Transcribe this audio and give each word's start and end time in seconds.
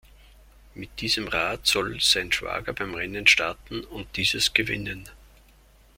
Mit 0.73 0.99
diesem 0.99 1.27
Rad 1.27 1.67
soll 1.67 1.99
sein 2.01 2.31
Schwager 2.31 2.73
beim 2.73 2.95
Rennen 2.95 3.27
starten 3.27 3.81
und 3.83 4.17
dieses 4.17 4.51
gewinnen. 4.51 5.07